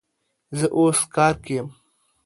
[0.57, 1.67] زه اوس کار کی یم